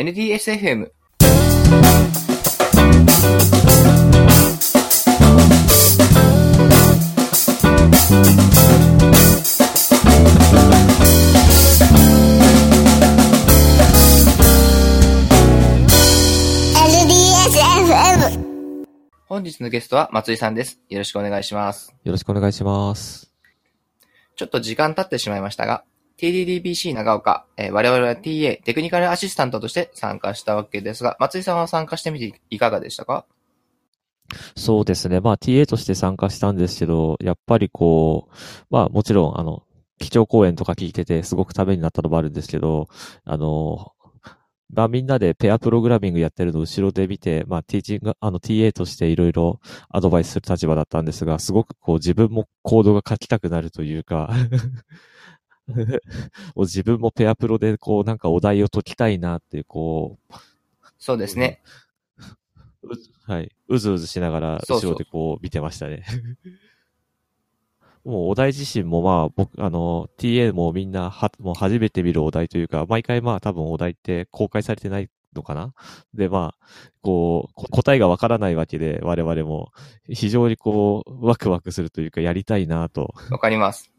[0.00, 0.92] NDSFM。
[19.26, 20.80] 本日のゲストは松井さんです。
[20.88, 21.92] よろしくお願いします。
[22.04, 23.32] よろしくお願いします。
[24.36, 25.82] ちょっと時間経ってしまいましたが、
[26.18, 33.24] TDDBC 長岡、えー我々は TA、テクニカルアシスタントとして参加したわけですが、松井さんは参加してみていかがでしたか？
[34.56, 35.20] そうですね。
[35.20, 38.34] まあ TA として参加したんですけど、やっぱりこう、
[38.68, 39.62] まあもちろんあの、
[39.98, 42.88] 基調講演とか聞いててすごくためになったのもあるんですけど、
[43.24, 43.92] あの、
[44.74, 54.30] まあみんなでペアプログラミングやってるのを後ろで見て、まあティーチング、あの TA としていろいろアドバイスする立場だったんですが、すごくこう自分もコードが書きたくなるというか、
[56.56, 60.34] 自分もペアプロでこうなんかお題を解きたいなっていうこう、
[60.98, 61.62] そうですね。
[62.82, 63.50] うはい。
[63.68, 66.04] うずうずしながら、そうそう後ろでこう見てましたね。
[68.04, 75.74] もうお題自身もまあ、僕、あの、TA もみんなは、もう初めて見るお題というか、毎回まあ多分お題って公開されてないのかな？
[76.14, 76.66] で、まあ、
[77.02, 79.72] こう、こ答えがわからないわけで、我々も
[80.08, 83.14] 非常にこう、ワクワクするというか、やりたいなと。
[83.30, 83.92] わかります。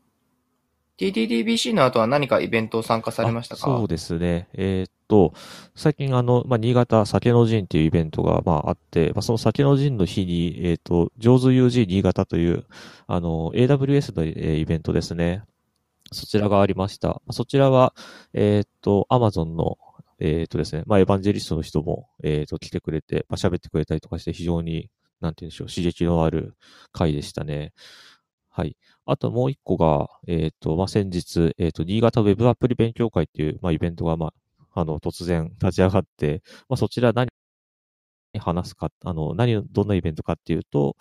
[0.99, 3.61] TDDBC の後は何かイベントを参加されましたか？
[3.61, 4.49] そうですね。
[4.53, 5.33] えーっと、
[5.73, 12.65] 最近あの、まあ、新潟酒の陣っていうイベントが、まあ、あって、まあ、その酒の陣の日に、えーっと、上手 UG 新潟という、
[13.07, 15.43] あの、AWS の、えーイベントですね。
[16.11, 17.21] そちらがありました。
[17.31, 17.93] そちらは、
[18.33, 19.77] えーっと、Amazon の、
[20.19, 24.89] えーっとですね、まあ、エヴァンジェリストの人も、えーっと、来てくれて、まあ、喋ってくれたりとかして、非常に、
[25.21, 26.55] なんて言うんでしょう、刺激のある
[26.91, 27.71] 回でしたね。
[28.51, 28.75] はい。
[29.11, 37.29] あともう一個が、えっ、と、まあ、先日、えっ、と、新潟ウェブアプリ勉強会っていう、まあ、イベントが、まあ、あの、突然立ち上がって、まあ、そちら何
[38.39, 40.95] 話すか、あの、何、どんなイベントかっていうと、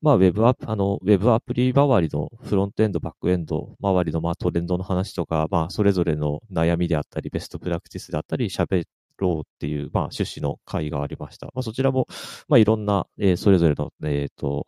[0.00, 8.84] まあ、ウェブアプ、あの、ウェブアプリ周りのフロントエンド、バックエンド周りの、まあ、トレンドの話とか、まあ、それぞれの悩みであったり、ベストプラクティスであったり、喋
[9.18, 11.46] ろうっていう、まあ、趣旨の会がありました。
[11.46, 12.06] まあ、そちらも、
[12.48, 14.66] まあ、いろんな、えーそれぞれの、えっ、と、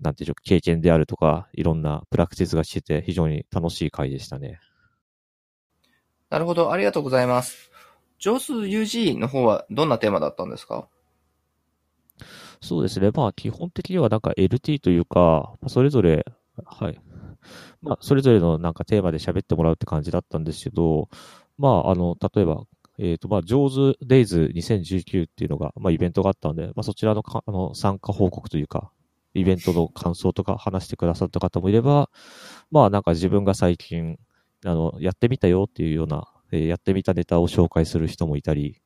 [0.00, 4.58] なんていう経験であるとか、いろんなプラクティスがしてて、非常に楽しい回でしたね。
[6.30, 7.70] なるほど、ありがとうございます。
[8.18, 10.88] 上数 UG の方はどんなテーマだったんですか？
[12.60, 13.10] そうですね。
[13.14, 16.26] まあ、基本的にはなんか LT というか、まあそれぞれ、
[16.64, 17.00] はい。
[17.80, 21.08] まあ、それぞれのなんかテーマで喋ってもらうって感じだったんですけど、
[21.56, 22.64] まあ、あの、例えば、
[22.98, 23.74] えっ、と、まあ、上手
[24.04, 28.92] Days 2019っていうのが、まあ、イベントがあったんで、まあ、そちらのかあの参加報告というか、
[29.34, 32.10] イベントの感想とか話してくださった方もいれば、
[32.70, 34.18] まあ、なんか自分が最近、
[34.64, 38.82] あの、やってみたよっていうような、えーやってみたネタを紹介する人もいたり、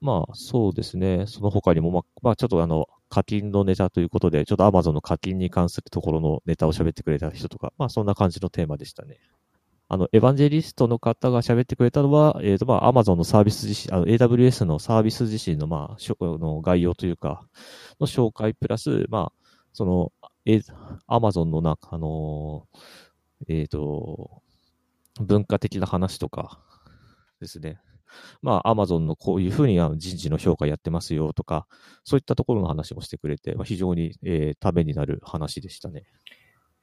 [0.00, 1.24] まあ、そうですね。
[1.26, 9.18] その他にも、まあ、まあ、ちょっとあの、課金のネタということで、ちょっと Amazon の課金に関するところのネタを喋ってくれた人とか、まあ、そんな感じのテーマでしたね。
[9.88, 17.46] あの、エヴァンジェリストの方が喋ってくれたのは、えっ、と、まあ、Amazon のサービス自身、あの、AWS のサービス自身の、まあ、しょの概要というか、
[18.00, 20.12] の紹介プラス、まあ、その、
[20.46, 20.60] え、
[21.08, 24.42] Amazon のなんか、あのーえっ、と、
[25.20, 26.60] 文化的な話とか
[27.40, 27.78] ですね。
[28.42, 31.66] まあ、アマゾンのこういうふうに人事の評価やってますよとか、
[32.04, 36.04] そういったところの話もしてくれて、まあ、非常に、えーためになる話でしたね。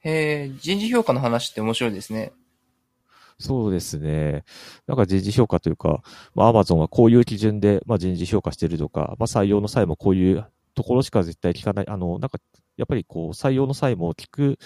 [0.00, 2.32] へえ、人事評価の話って面白いですね。
[3.38, 4.44] そうですね。
[4.86, 6.02] なんか人事評価というか、
[6.34, 11.88] まあ、アマゾンはこういう基準で、まあ、人事評価してるとか、まあ、採用の際もこういうところしか絶対聞かない。
[11.88, 12.38] あの、なんか、
[12.76, 14.58] やっぱりこう、採用の際も聞く、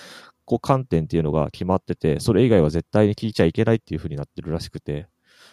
[0.45, 5.09] こう、観点っていうのが決まってて、それ以外は絶対に聞いちゃいけないっていうふうになってるらしくて、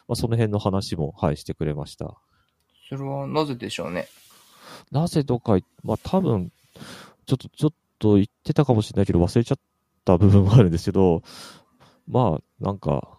[0.07, 2.15] まあ、その辺の話も、はい、してくれました。
[2.89, 4.07] それはなぜでしょうね？
[4.91, 6.51] なぜとか、まあ多分、
[7.25, 9.59] ちょっと、ちょっと言ってたかもしれないけど忘れちゃっ
[10.03, 11.23] た部分もあるんですけど、
[12.07, 13.17] まあなんか、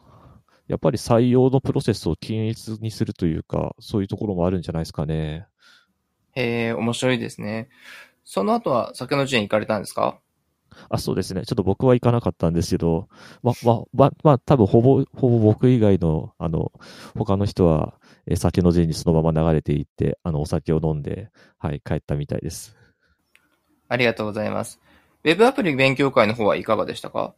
[0.69, 5.47] やっぱり採用のプロセスを均一にするというか、そういうところもあるんじゃないですかね。
[6.33, 7.69] へえ、面白いですね。
[8.25, 10.19] その後は酒の陣行かれたんですか？
[10.89, 11.43] あ、そうですね。
[11.45, 13.09] ちょっと僕は行かなかったんですけど、
[13.43, 16.73] ま、ま、ま、まあ多分ほぼ、ほぼ僕以外の、あの、
[17.17, 17.95] 他の人は、
[18.27, 21.29] え酒の陣にそのまま流れていって、あの、お酒を飲んで、
[21.59, 22.77] はい、帰ったみたいです。
[23.89, 24.81] ありがとうございます。
[25.25, 27.35] ウェブアプリ勉強会の方はいかがでしたか？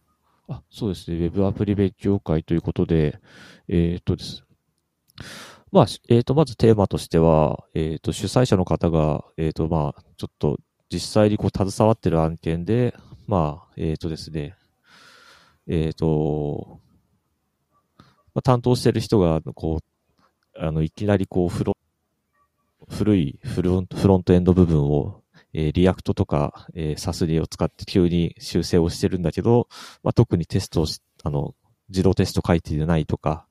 [0.48, 1.16] あ、そうですね。
[1.16, 3.18] ウェブアプリ勉強会ということで、
[3.68, 4.44] えーっとです。
[5.72, 10.58] まあ、えーっと、まずテーマとしては、えーっと、主催者の方が、えーっと、まあ、ちょっと
[10.90, 12.94] 実際にこう携わってる案件で、
[13.26, 14.54] まあ、えーっとですね、
[15.66, 16.80] えーっと、
[18.34, 21.76] まあ、担当してる人が、こう、あの、いきなりこう、フロ、
[22.88, 25.22] 古いフロフロントエンド部分を、
[25.52, 29.68] えー、 React とか、えー、サスリーを使って急に修正をしてるんだけど、
[30.02, 30.86] まあ、特にテストを、
[31.22, 31.54] あの、
[31.88, 33.46] 自動テスト書いてないとか、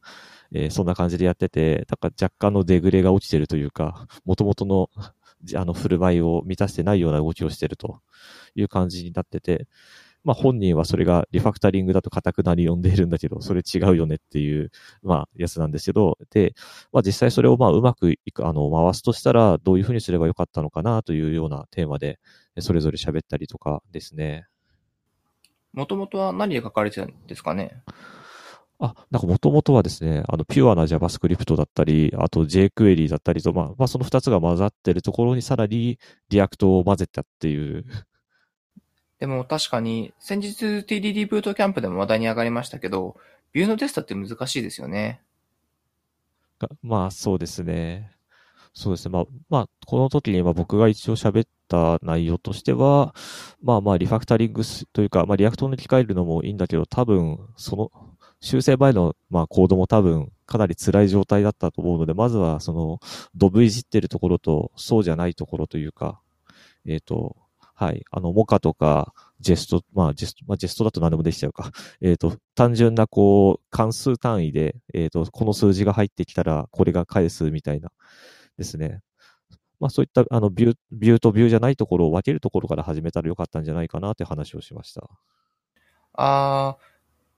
[0.54, 4.90] えー、そんな感じでやってて、だか若干のデグレが落ちてるというか、元々の、
[5.56, 8.00] あの、振る舞いを満たしてないような動きをしてると
[8.56, 9.68] いう感じになってて、
[10.26, 14.72] まあ本人はそれがリファクタリングだと固くなり呼んでいるんだけど、それ違うよねっていう、
[15.04, 16.54] まあやつなんですけど、で、
[16.92, 22.20] まあ実際それをまあうまくいく、あの、回すとしたらどういうふうにすればよかったのかなというようなテーマで、
[22.60, 24.48] それぞれ喋ったりとかですね。
[25.72, 27.84] もともとは何で書かれてたんですかね？
[28.80, 35.98] あ、なんかもともとはですね、あの、ピュアな JavaScript だったり、あと jQuery だったりと、まあ、まあ、その二つが混ざってるところにさらに
[36.30, 37.86] React を混ぜたっていう
[39.20, 43.16] でも確かに、先日 TDD ブートキャンプでも話題に上がりましたけど、
[43.54, 45.22] ビューのテストって難しいですよね。
[46.82, 48.12] まあ、そうですね。
[48.74, 49.14] そうですね。
[49.14, 53.16] まあ、まあ、この時に僕が一応喋った内容としては、
[53.62, 57.92] まあまあ、リファクタリングというか、まあ、 React に置き換えるのもいいんだけど、多分、その、
[58.42, 63.00] 修正前の、まあ、コードも多分、かなり辛い状態だったと思うので、まずは、その、
[63.36, 66.20] ドブいじってるところと、そうじゃないところというか、
[66.86, 67.38] えっ、ー、と、
[67.76, 68.06] はい。
[68.10, 71.72] あの、モカとか、ジェスト、まあ、ジェスト、まあ、ジェストだと何でもできちゃうか。
[72.02, 77.92] えっ、ー、と、単純な、こう、関数単位で、えっ、ー、と、この数字が入ってきたら、これが返すみたいな、
[78.58, 79.02] ですね。
[79.82, 85.10] まあ、そういった、あの、ビュー、ビューとビューじゃないところを分けるところから始めたらよかったんじゃないかなって話をしました。
[86.14, 86.78] あ、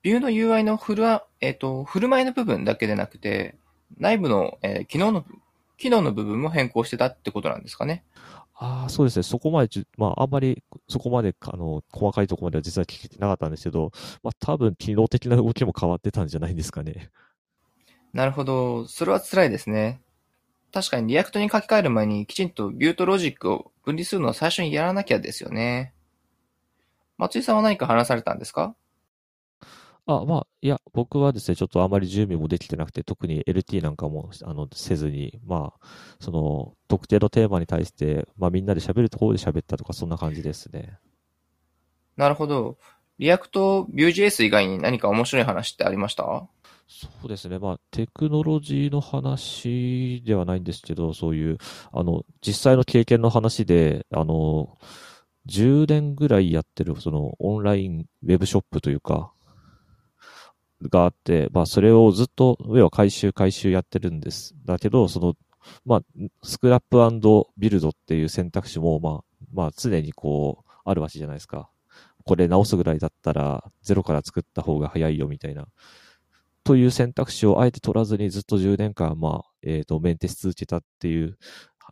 [0.03, 1.03] ビューの UI のフル、
[1.41, 3.57] えっ、ー、と、振る舞いの部分だけでなくて、
[3.97, 5.25] 内部の、えー、機能の、
[5.77, 8.03] 機能の部分も変更してたってことなんですかね。
[8.59, 9.23] ああ、そうですね。
[9.23, 13.91] そこまでまあ、あんまり、そこまで、あの、細かいところまでは実は聞けてなかったんですけど、
[14.23, 17.11] まあ、多分、機能的な動きも変わってたんじゃないですかね。
[18.13, 18.85] なるほど。
[18.87, 20.01] それは辛いですね。
[20.73, 25.93] 確かに React に書き換える前にきちんとビューとロジックを分離するのは最初にやらなきゃですよね。
[27.17, 28.75] 松井さんは何か話されたんですか？
[30.07, 35.87] あ、まあ、いや、僕はですね、ちょっとあまり準備もできてなくて、特に LT なんかも、あの、せずに、まあ、
[36.21, 40.97] その、特定のテーマに対して、まあ、みんなで喋るところで喋ったとか、そんな感じですね。
[42.15, 42.77] なるほど。
[43.19, 46.47] React、Vue.js 以外に何か面白い話ってありました？
[46.87, 47.59] そうですね。
[47.59, 51.57] まあ、テクノロジーの話ではないんですけど、そういう、
[51.91, 54.77] あの、実際の経験の話で、あの、
[55.47, 59.33] 10年ぐらいやってる、その、オンラインウェブショップというか、
[60.81, 64.55] があって、まあ、それをずっと、上は回収回収やってるんです。
[64.65, 65.35] だけど、その、
[65.85, 66.01] まあ、
[66.43, 66.97] スクラップ
[67.57, 71.69] ビルドっていう選択肢も、まあ、まあ、常にこう、あるわけじゃないですか。
[72.23, 75.67] これ直すぐらいだったら、ゼロから作った方が早いよ、みたいな。
[76.63, 81.37] という選択肢をあえて取らずにずっと10年間、まあ、えっ、ー、と、メンテし続けたっていう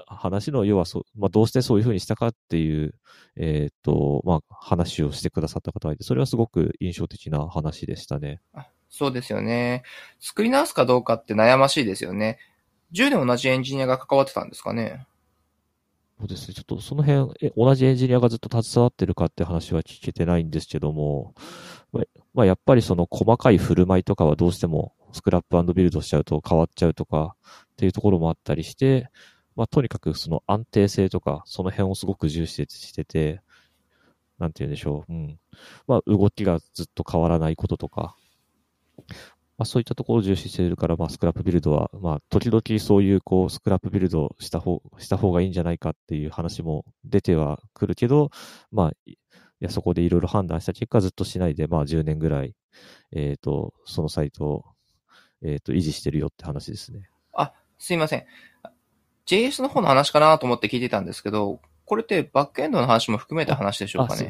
[0.05, 2.93] 話の、要はそ、まあ、どうしてそういうふうにしたかっていう、
[3.37, 8.41] えっ、ー、と、まあ、話をしてくださった方がいて、それはすごく印象的な話でしたね。
[8.97, 9.83] そうですよね。
[10.21, 12.39] 作り直すかどうかって悩ましいですよね。
[12.93, 15.05] 10年同じエンジニアが関わってたんですかね。
[16.17, 16.53] そうですね。
[16.53, 21.35] ちょっとその辺、え同じエンジニアがずっと携わってるかって話は聞けてないんですけども、
[22.33, 27.35] まあ、やっぱりその細かい振る舞いとかはどうしてもスクラップビルドしちゃうと変わっちゃうとか
[27.73, 29.09] っていうところもあったりして、
[29.57, 33.41] まあ、とにかくその安定性とか、その辺をすごく重視してて、
[34.39, 35.13] なんて言うんでしょう。
[35.13, 35.39] うん。
[35.87, 38.15] まあ、動きがずっと変わらないこととか、
[39.57, 48.31] まあ、そういったところを重視しているから、まあ、スクラップビルドは、まあ、時々そういう、こう、スクラップビルドした方、した方がいいんじゃないかっていう話も出てはくるけど、
[48.71, 49.17] まあ、い
[49.61, 52.53] や、そこでいろいろ判断した結果、ずっとしないで、まあ、10年ぐらい、
[53.13, 54.65] えっ、ー、と、そのサイトを、
[55.41, 57.03] えっ、ー、と、維持してるよって話ですね。
[57.33, 58.25] あ、すいません。
[59.25, 64.29] JS の方の話かなと思って聞いてたんですけど、これってバックエンドの話も含めた話でしょうかね？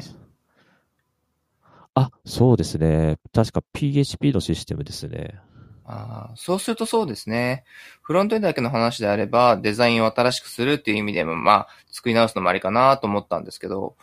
[1.96, 3.16] あ、そうですね。
[3.32, 5.40] 確か PHP のシステムですね。
[5.86, 7.64] あそうするとそうですね。
[8.02, 13.96] フロントエンドだけの話であれば、デザインを新しくするっていう意味でも、まあ、作り直すのもありかなと思ったんですけど、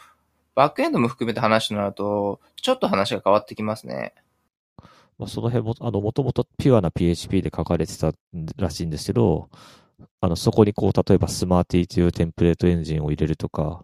[0.56, 4.14] バックエンドも含めて話となると、ちょっと話が変わってきますね。
[5.20, 8.14] まあ、その辺も、あの、もともとピュアな PHP で書かれてた
[8.58, 9.50] らしいんですけど、
[10.20, 13.84] あの、そこにこう、例えばスマーティーというテンプレートエンジンを入れるとか、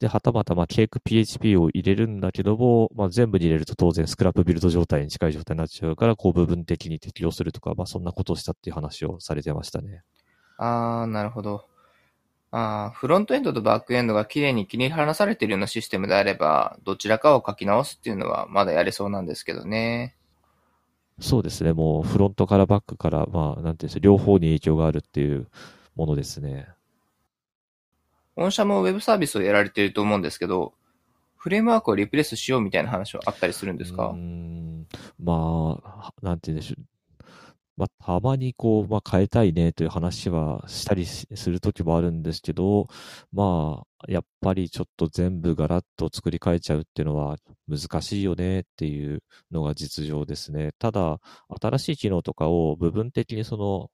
[0.00, 10.02] で、はたまた、まあ、ケーク PHP を入れるんだけども、まあ、全部に入れると当然スクラップビルド状態に近い状態になっちゃうから、こう、部分的に適用するとか、まあ、そんなことをしたっていう話をされてましたね。
[10.56, 11.66] あー、なるほど。
[12.50, 20.14] あフロントエンドとバックエンドが綺麗に切り離されているようなシステムであれば、どちらかを書き直すっていうのはまだやれそうなんですけどね。
[21.20, 21.72] そうですね。
[21.72, 25.48] もうフロントからバックから、まあ、なんていうんですか、両方に影響があるっていう
[25.96, 26.68] ものですね。
[28.38, 30.72] 御社もウェブサービスをやられていると思うんですけど、
[31.36, 34.08] フレームワークをリプレイスしようみたいな話はあったりするんですか？
[34.08, 34.86] うん
[35.18, 36.84] まあ、なんて言うんでしょう。
[37.76, 42.88] まあ、たまにこう、まあ、変えたいねという話はしたりするときもあるんですけど、
[43.32, 47.36] まあ、やっぱりちょっと全部ガラッと作り変えちゃうっていうのは
[47.68, 50.70] 難しいよねっていうのが実情ですね。
[50.80, 51.20] ただ、
[51.62, 53.90] 新しい機能とかを部分的にその、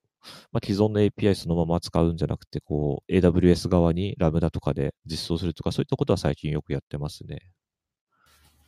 [0.52, 7.50] まあ、既存の API そのまま使うんじゃなくて、こう、AWS 側にラムダとかで実装するとか、そういったことは最近よくやってますね。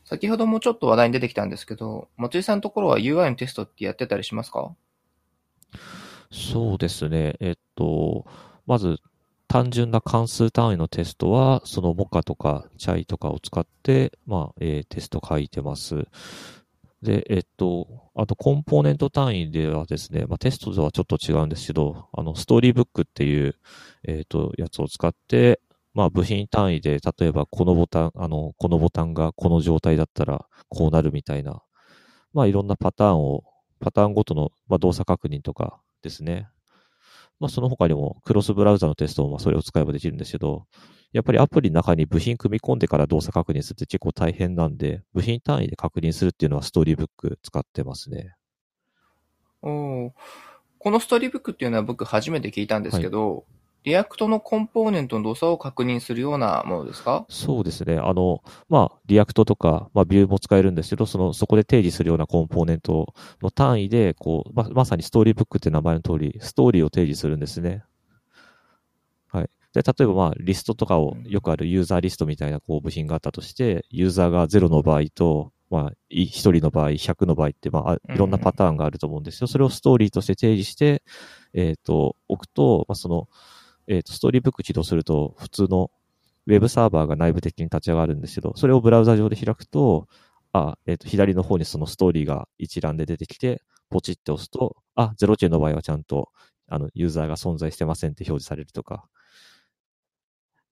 [0.04, 4.74] 先ほどもちょっと話題に出てきたんですけど、松井さんのところは UI のテストってやってたりしますか？
[6.30, 7.34] そうですね。
[7.40, 8.26] えっと、
[8.66, 8.98] まず、
[9.48, 16.06] 単純な関数単位のテストは、そのモカとかチャイとかを使って、まあ、えーテスト書いてます。
[17.06, 23.54] で、えっと、あとコンポーネント単位ではですね、まあ、テストとはちょっと違うんですけど、あの、ストーリーブックっていう、
[24.02, 25.60] えっと、やつを使って、
[25.94, 31.62] まあ、部品単位で、例えばこのボタン、あの、このボタンがこの状態だったらこうなるみたいな、
[32.34, 33.44] まあ、いろんなパターンを、
[33.78, 36.48] パターンごとの、まあ、動作確認とかですね。
[37.38, 40.64] まあ、その他にも、クロスブラウザのテストも、まあ、それを使えばできるんですけど、
[41.12, 48.34] やっぱりアプリの中に部品組み込んでから動作確認するって結構大変なんで、部品単位で確認するっていうのは Storybook 使ってますね。
[49.62, 50.10] おー
[50.78, 53.44] この Storybook っていうのは僕初めて聞いたんですけど、
[53.82, 57.24] React のコンポーネントの動作を確認するようなものですか？
[57.28, 57.98] そうですね。
[57.98, 67.84] あの、まあ、 React とか、まあ、 Vue も使えるんですけど、その、そこで定義するようなコンポーネントの単位で、こう、ま、まさに Storybook って名前の通り、ストーリーを定義するんですね。
[69.76, 69.82] はい。
[69.82, 79.48] で、例えば、まあ、リストとかを、よくあるユーザーリストみたいな、こう、部品があったとして、ユーザーが0の場合と、まあ、い1人の場合、100の場合って、まああ、いろんなパターンがあると思うんですよ。
[79.48, 81.02] それをストーリーとして定義して、
[81.54, 83.28] えっ、と、置くと、まあ、その、
[83.88, 85.90] えっ、と、ストーリーブック起動すると、普通の
[86.46, 90.06] ウェブサーバーが内部的に立ち上がるんですけど、それをブラウザ上で開くと、
[90.52, 96.30] あ、えっ、と、左の方にそのストーリーが一覧で出てきて、ポチって押すと、あ、0件の場合はちゃんと、
[96.68, 99.08] あの、ユーザーが存在してませんって表示されるとか。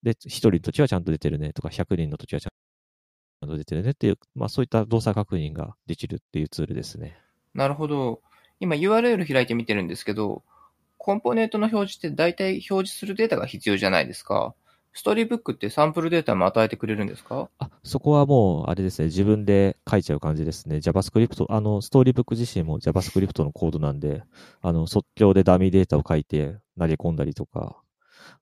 [0.04, 7.18] で、1人の時はちゃんと出てるねとか、100人の時はちゃんと出てるねっていう、まあそういった動作確認ができるっていうツールですね。
[7.54, 8.20] なるほど。
[8.61, 10.44] 今 URL 開いて見てるんですけど、
[10.99, 14.54] コンポーネントの表示って大体表示するデータが必要じゃないですか。
[14.96, 17.50] ストーリーブックってサンプルデータも与えてくれるんですか？
[17.58, 20.76] あ、そこはもう、あれですね、自分で書いちゃう感じですね。
[20.76, 24.23] JavaScript、あの、ストーリーブック自身も JavaScript のコードなんで、
[24.62, 27.76] あの、即興でダミーデータを書いて投げ込んだりとか、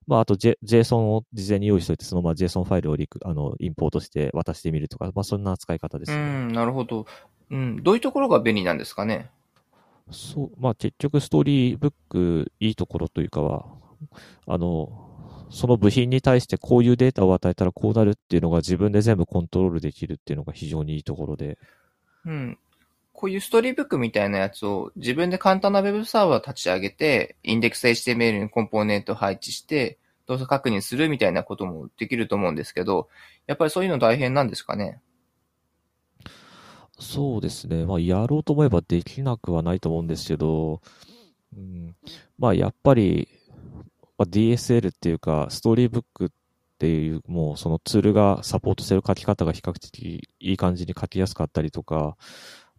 [0.06, 6.16] まあ、あと、J、JSON を事前に用意しておいて、そのまま JSON ファイルをリク、あの、インポートして渡してみるとか、まあ、そんな使い方ですね。
[6.16, 7.06] うん、なるほど。
[7.50, 9.30] うん、どういうところが便利なんですかね？
[10.10, 13.66] そう、まあ、結局ストーリーブックいいところというかは、
[14.46, 15.08] あの、
[15.50, 21.58] その部品に対してこういうデータを与えたらこうなるっていうのが自分で全部コントロールできるっていうのが非常にいいところで。
[22.24, 22.58] うん。
[23.22, 33.08] こういうストーリーブックみたいなやつを自分で簡単なウェブサーバー立ち上げて、インデックス HTML にコンポーネントを配置して、動作確認するみたいなこともできると思うんですけど、
[33.46, 35.00] やっぱりそういうの大変なんですかね？
[36.98, 37.86] そうですね。
[37.86, 40.80] まあ、やろうと思えばできなくはないと思うんですけど、
[41.56, 41.94] うん、
[42.40, 43.28] まあ、やっぱり、
[44.18, 46.28] まあ、DSL っていうか、ストーリーブックっ
[46.80, 52.16] ていう、もうそのツールがサポートしてる書き方が比較的いい感じに書きやすかったりとか、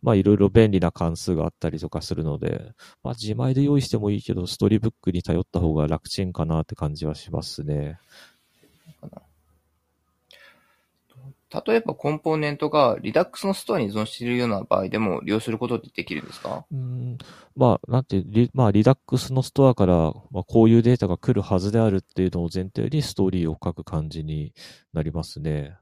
[0.04, 7.98] まあ、いろいろ便利な関数があったりとかするので、まあ、自前で用意してもいいけど、ストーリーブックに頼った方が楽ちんかなって感じはしますね。
[11.68, 16.66] 例えばコンポーネントが Redux のストアに依存しているような場合でも利用することってできるんですか？
[16.72, 17.20] うん
[17.56, 24.56] まあ、なんて、リまあ、リダックスのストアから、まあ、こういうデータが来るはずであるっていうのを前提にストーリーを書く感じに
[24.94, 25.78] なりますね。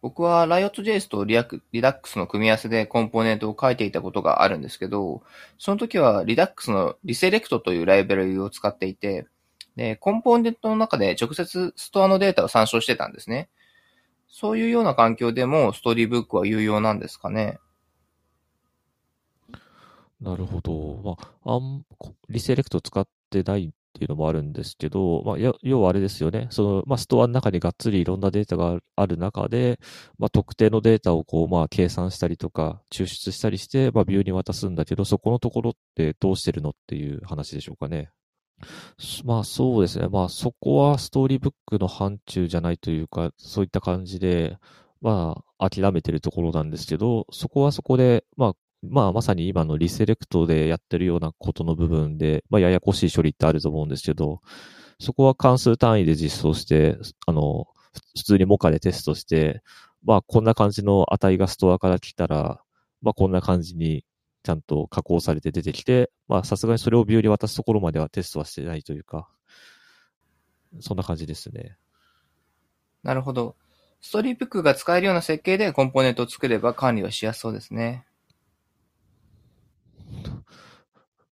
[0.00, 5.22] 僕は Riot.js と Redux の組み合わせでコンポーネントを書いていたことがあるんですけど、
[5.58, 9.26] その時は Redux の Reselect というライブラリを使っていて、
[9.76, 13.48] で、コンポーネントの中で直接ストアのデータを参照してたんですね。
[14.28, 17.58] そういうような環境でもストーリーブックは有用なんですかね。
[20.20, 21.18] なるほど。
[21.44, 26.48] まあ、あん、こリセレクト使ってないっていうのもあるんですけど、まあ、要はあれですよね。
[26.50, 29.80] その、まあ、ストアの中にがっつりいろんなデータがある中で、
[30.18, 38.10] まあ、特定のデータをこう、まあ、計算したりとか、抽出したりして、まあ、ビューに渡すんだけど、そこのところってどうしてるのっていう話でしょうかね。
[39.24, 40.08] まあそうですね。
[40.08, 44.58] まあそこはストーリーブックの範疇じゃないというか、そういった感じで、
[45.00, 54.40] まあ、諦めてるところなんですけど、そこはそこで、まあ、まあ、まさに今のリセレクトでやってるようなことの部分で、まあ、ややこしい処理ってあると思うんですけど、
[55.00, 57.66] そこは関数単位で実装して、あの、
[58.16, 59.62] 普通にモカでテストして、
[60.04, 62.60] まあ、こんな感じの値がストアから来たら、
[63.02, 64.04] まあ、こんな感じに
[64.42, 69.28] ちゃんと加工されて出てきて、まあ、さすがにそれをビューに渡すところまではテストはしてないというか、
[70.80, 71.76] そんな感じですね。
[73.02, 73.56] なるほど。
[74.00, 78.04] ストリーブックが使えるような設計でコンポーネントを作れば管理はしやすそうですね。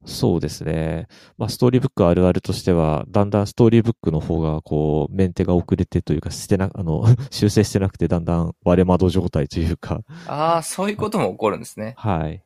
[0.07, 1.09] そうですね。
[1.37, 10.03] まあ、ストーリーブックあるあるとしては、だんだんストーリーブックの方が、こう、メンテが遅れてというか、してな、 あの、修正してなくて、だんだん割れ窓状態というか。
[10.29, 11.95] ああ、そういうことも起こるんですね。
[11.97, 12.45] はい。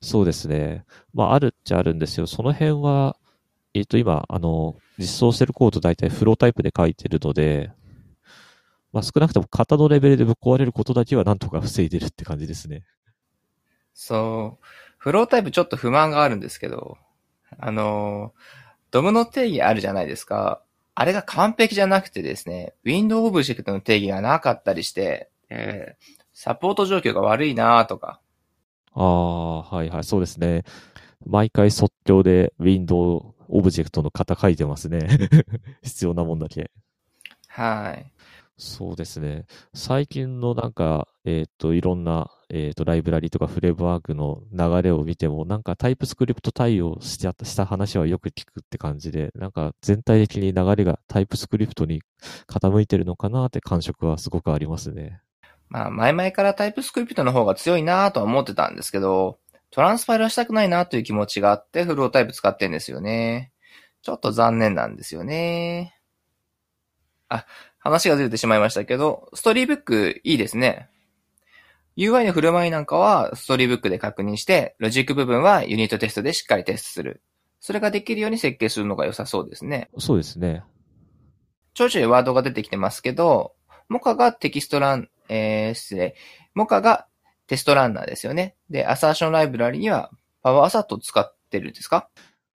[0.00, 0.84] そうですね。
[1.12, 2.26] まあ、あるっちゃあるんですよ。
[2.26, 3.16] その辺は、
[3.74, 7.70] えっ、ー、と、今、あの、実装してるコード大体フロータイプで書いてるので、
[8.92, 12.84] まあ、少なくとも型のレベルでぶっ壊れることだけはなんとか防いでるって感じですね。
[13.92, 14.64] そう。
[14.98, 16.98] フロータイプちょっと不満があるんですけど、
[17.58, 18.34] あの、
[18.90, 20.62] ドムの定義あるじゃないですか。
[20.94, 28.20] あれが完璧じゃなくてですね、ウィンドウオブジェクトの定義がなかったりして、えー、サポート状況が悪いなとか。
[28.94, 30.64] ああ、はいはい、そうですね。
[31.24, 35.06] 毎回即興でウィンドウオブジェクトの型書いてますね。
[35.82, 36.70] 必要なもんだけ。
[37.48, 38.12] はい。
[38.56, 39.46] そうですね。
[39.74, 52.02] 最近のなんか、えっ、ー、と、いろんな、えっ、ー、と、ライブラリとかフレームワークの流れを見ても、なんかタイプスクリプト対応しちゃった、した話はよく聞くって感じで、なんか全体的に流れがタイプスクリプトに
[52.46, 55.20] 傾いてるのかなって感触はすごくありますね。
[55.68, 59.38] まあ、前々からタイプスクリプトの方が強いなとは思ってたんですけど、
[59.70, 63.52] トランスファイルはしたくないなという気持ちがあって、フロータイプ使ってんですよね。
[64.00, 65.94] ちょっと残念なんですよね。
[67.28, 67.44] あ、
[67.78, 70.88] 話がずれてしまいましたけど、ストーリーブックいいですね。
[71.98, 77.22] UI の振る舞いなんかはストーリーブックで確認して、ロジック部分はユニットテストでしっかりテストする。
[77.58, 79.90] それができるように設計するのが良さそうですね。
[79.98, 80.62] そうですね。
[81.74, 83.54] ちょいちょいワードが出てきてますけど、
[83.88, 86.14] モカがテキストラン、えー、失礼。
[86.54, 87.08] モカが
[87.48, 88.54] テストランナーですよね。
[88.70, 92.08] で、アサーションライブラリにはパワーアサートを使ってるんですか？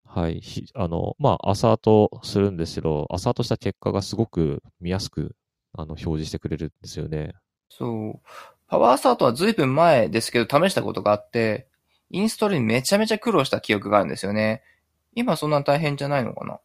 [0.06, 0.40] はい。
[0.74, 5.36] あの、まあ、アサートするんですけど、アサートした結果がすごく見やすく、
[5.74, 7.34] あの、表示してくれるんですよね。
[7.68, 8.20] そう。
[8.74, 11.68] パワーサートは随分前ですけど試したことがあって、
[12.10, 14.64] インストールにめちゃめちゃ苦労した記憶があるんですよね。
[15.14, 16.54] 今そんな大変じゃないのかな？
[16.54, 16.60] ああ、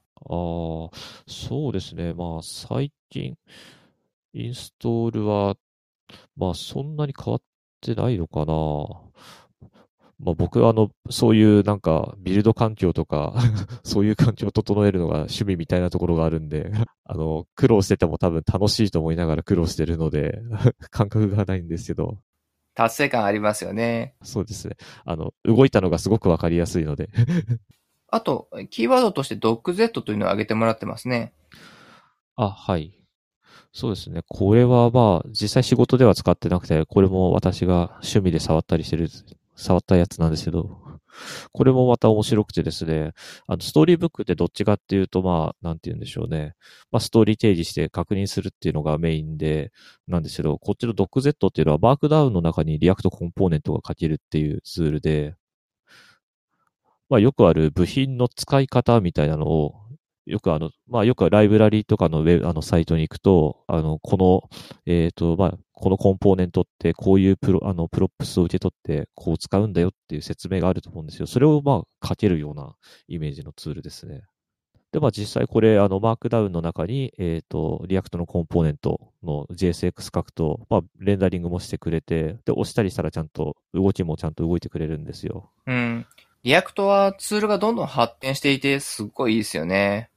[1.27, 2.15] そうですね。
[2.15, 3.37] まあ、最近、
[4.33, 5.55] インストールは、
[6.35, 7.41] まあ、そんなに変わっ
[7.79, 8.55] てないのかな。
[10.19, 13.33] まあ、僕はあの、そういうなんか、ビルド環境とか
[13.83, 16.71] そういう環境を整えるのが趣味みたいなところがあるんで
[17.05, 20.41] あの、苦労してても多分楽しいと思いながら苦労してるので
[20.91, 22.17] 感覚がないんですけど。
[22.75, 24.15] 達成感ありますよね。
[24.21, 24.75] そうですね。
[25.05, 27.09] あの、動いたのがすごくわかりやすいので
[28.11, 31.33] あと、キーワードとして DocZ というのを挙げてもらってますね。
[32.35, 32.93] あ、はい。
[33.71, 34.21] そうですね。
[34.27, 39.09] これはまあ、実際仕事では使ってなくて、これも私が趣味で触ったりしてる
[39.59, 40.79] 触ったやつなんですけど、
[41.51, 43.11] これもまた面白くてですね、
[43.47, 46.55] あの、ストーリーブックってどっちかっていうと、まあ、なんて言うんでしょうね。
[46.91, 49.71] まあ、ストーリー提示して確認するっていうのがメインで、
[50.07, 55.35] なんですけど、こっちの Docz っていうのはマークダウンの中に React コンポーネントが書けるっていうツールで、
[57.09, 59.75] まあ、よくある部品の使い方みたいなのを
[60.29, 64.49] よくあの、まあよくライブラリとかのウェブ、あのサイトに行くと、あの、この、
[64.85, 71.27] えっ、ー、と、まあ、このコンポーネントってこういうプロ、あの、プロップスを受け取ってこう使うんだよっていう説明があると思うんですよ。
[71.27, 72.75] それをまあ書けるような
[73.07, 74.23] イメージのツールですね。
[74.91, 85.51] で、まあ実際これ、あの、マークダウンの中に、えっ、ー、と、 React のコンポーネントの JSX 書くと、まあ、レンダリングもしてくれて、で、押したりしたらちゃんと、動きもちゃんと動いてくれるんですよ。
[85.67, 86.07] うん。
[86.41, 90.09] React はツールがどんどん発展していて、すっごいいいですよね。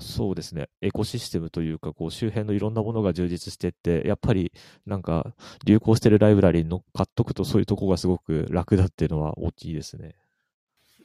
[0.00, 0.68] そうですね。
[0.80, 4.52] エコシステムというか、こう、周辺のいろんなものが充実してって、やっぱり、
[4.86, 5.34] なんか、
[5.64, 10.14] 流行してるライブラリに乗っかっとくと、そういうとこがすごく楽だっていうのは大きいですね。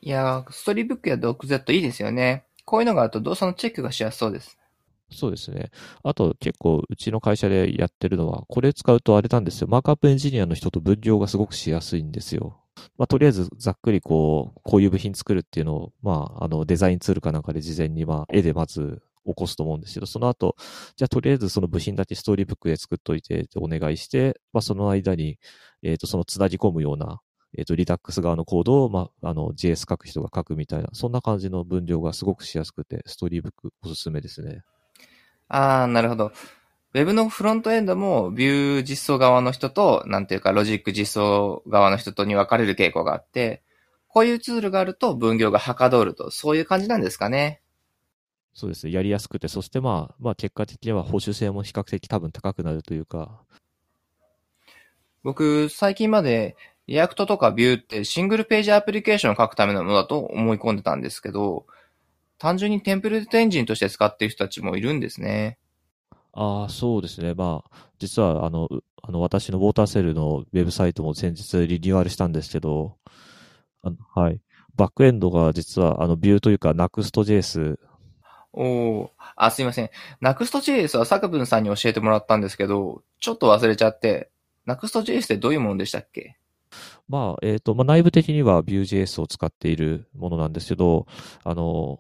[0.01, 2.45] いやー、ストーリーブックやドック Z いいですよね。
[2.65, 4.58] こういうのがあると動作のチェックがしやすそうです。
[5.12, 5.71] そうですね。
[6.03, 9.67] あと結構うちの会社でやってるのは、これ使うとあれなんですよ。
[9.67, 12.62] マークアップエンジニアの人と分業がすごくしやすいんですよ。
[12.97, 20.55] まあ、とりあえずざっくりこう、こういう部品作るっていうのを、まあ、あのデザインツールかなんかで事前にまあ、絵でまず起こすと思うんですけど、その後、
[20.95, 25.39] じゃあとりあえずその部品だけストーリーブックで作っといてお願いして、まあ、その間に、
[25.81, 27.21] えっ、ー、と、その繋ぎ込むような、
[27.57, 34.63] えっ、ー、と、リダックス側のコードを、まあ、あの、JS 書く人が書くみたいな、そんな感じの分量がすごくしやすくて、ストーリーブックおすすめですね。
[35.47, 36.31] ああ、なるほど。
[36.93, 43.63] Web のフロントエンドもビュー実装側の人と、なんていうかロジック実装側の人とに分かれる傾向があって、
[44.08, 47.62] こういうツールがあると分業がはかどると、そういう感じなんですかね。
[48.53, 48.93] そうですね。
[48.93, 53.41] やりやすくて、そしてまあ、まあ結果的には保守性も比較的多分高くなるというか、
[55.23, 61.65] 僕、最近まで、 React とか Vue ってシングルページアプリケーションを書くためのものだと思い込んでたんですけど、
[62.38, 65.58] 単純にテンプレートエンジンとして使っている人たちもいるんですね。
[66.33, 67.33] ああ、そうですね。
[67.33, 72.97] まあ、実は、あの、うあの、私のウォーターセルのウェブサイトも先日リニューアルしたんですけど、
[73.83, 74.41] あのはい。
[74.75, 77.77] バックエンドが実は、あの、ビューというか、Next.js、
[78.53, 79.09] おー。
[79.35, 79.89] あ、すいません。
[80.21, 84.31] Next.js は坂文さんに教えてもらったんですけど、ちょっと忘れちゃって、
[84.67, 86.37] Next.js ってどういうものでしたっけ？
[87.07, 91.05] まあ、えっ、と、まあ、内部的には Vue.js を使っているものなんですけど、
[91.43, 91.99] あの、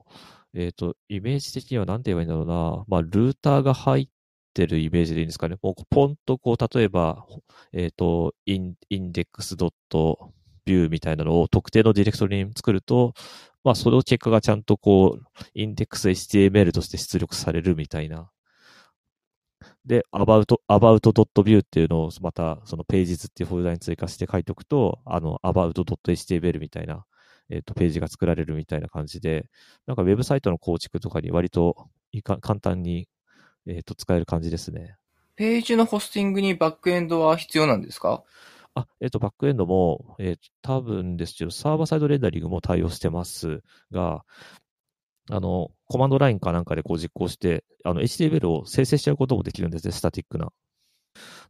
[0.55, 2.85] えっ、と、イメージ的には何て言えばいいんだろうな。
[2.87, 4.07] まあ、ルーターが入っ
[4.53, 5.57] てるイメージでいいんですかね。
[5.61, 7.25] もう、ポンとこう、例えば、
[7.73, 13.13] えっ、と、 index.vue みたいなのを特定のディレクトリに作ると、
[13.63, 18.29] まあ、その結果がちゃんとこう、 index.html として出力されるみたいな。
[19.85, 27.05] で、about, about.vue っていうのをまたその pages っていうフォルダに追加して書いておくと、あの about.html みたいな、
[27.49, 29.45] えっ、と、ページが作られるみたいな感じで、
[29.85, 33.07] なんかウェブサイトの構築とかに割といか簡単に、
[33.67, 34.95] えっ、と、使える感じですね。
[35.35, 38.23] ページのホスティングにバックエンドは必要なんですか？
[38.75, 44.23] あ、えっ、と、バックエンドも、えっ、と、多分ですけど、サーバーサイドレンダリングも対応してますが、
[45.29, 50.51] あの、コマンドラインかなんかでこう実行して、あの、HTML を生成しちゃうこともできるんですね、スタティックな。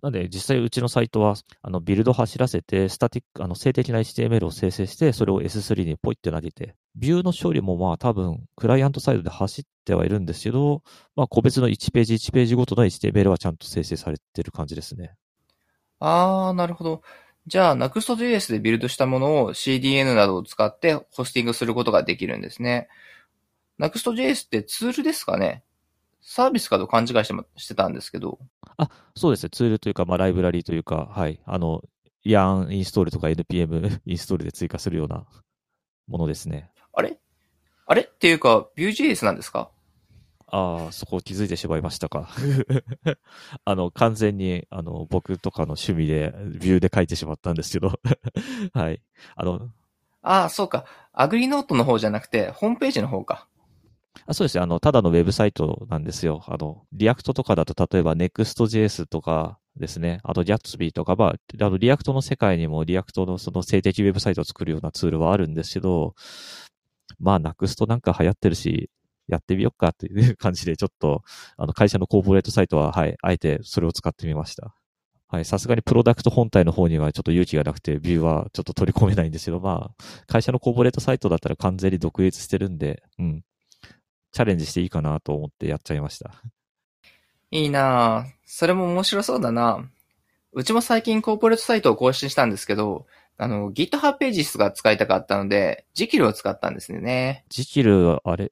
[0.02, 10.84] なんで、実際うちのサイトは、あの、ビルド走らせて、スタティック、あの、静的な HTML を生成して、それを S3 にポイって投げて、ビューの処理もまあ多分、クライアントサイドで走ってはいるんですけど、
[11.16, 15.16] まあ個別の1ページ1ページごとの HTML はちゃんと生成されてる感じですね。
[16.00, 17.02] あー、なるほど。
[17.48, 22.88] じゃあ、Next.js でビルドしたものを CDN などを使ってホスティングすることができるんですね。
[23.80, 25.64] Next.js ってツールですかね？
[26.26, 28.40] サービスかと勘違いしてましてたんですけど。
[29.16, 31.82] そうですね、ツールというか、まあライブラリーというか、はい、あの、
[32.26, 35.26] YARN インストールとか NPM インストールで追加するような
[36.08, 36.72] ものですね。
[36.94, 37.20] あれ？
[37.86, 38.02] あれ？
[38.04, 39.70] っていうか、Vue.js なんですか？
[40.48, 42.30] ああ、そこ気づいてしまいましたか。
[43.66, 48.00] あの、完全に、あの、僕とかの趣味で、 Vue で書いてしまったんですけど。
[48.74, 49.02] はい。
[49.36, 49.72] あの、
[50.22, 50.86] ああ、そうか。
[51.12, 53.48] アグリノートの方じゃなくて、ホームページの方か。
[54.26, 54.64] あそうですね。
[54.64, 56.44] あの、ただのウェブサイトなんですよ。
[56.48, 60.20] あの、 React とかだと、例えば Next.js とかですね。
[60.24, 66.16] あと Gatsby とか、まあ、あの、 React の世界にも React のその静的ウェブサイトを作るようなツールはあるんですけど、
[67.20, 68.90] まあ、Next なんか流行ってるし、
[69.28, 71.24] やってみよっかっていう感じで、ちょっと、
[71.58, 74.76] あの、会社のコーポレートサイトは、はい、あえてそれを使ってみました。
[75.28, 83.44] はい、さすがにプロダクト本体の方にはちょっと勇気がなくて、ビューはちょっと取り込めないんですけど、まあ、会社のコーポレートサイトだったら完全に独立してるんで、うん。
[84.34, 86.34] チャレンジしていいかなと思ってやっちゃいました。
[87.52, 88.32] いいなぁ。
[88.46, 89.88] それも面白そうだな
[90.52, 93.06] うちも最近コーポレートサイトを更新したんですけど、
[93.38, 97.46] あの、GitHub ページスが使いたかったので、ジキルを使ったんですね。
[97.50, 98.52] ジキル、あれ？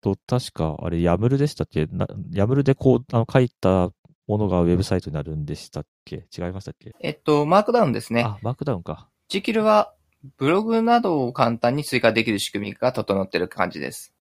[0.00, 1.86] と、確か、あれ、ヤムルでしたっけ？
[1.86, 3.90] なヤムルでこう、あの、書いた
[4.26, 6.26] ものがウェブサイトになるんでしたっけ？
[6.36, 6.92] 違いましたっけ？
[7.00, 8.22] えっと、マークダウンですね。
[8.22, 9.08] あ、マークダウンか。
[9.28, 9.94] ジキルは、
[10.38, 14.14] ブログなどを簡単に追加できる仕組みが整っている感じです。